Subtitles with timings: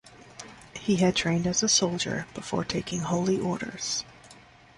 [0.73, 4.03] He had trained as a soldier before taking holy orders.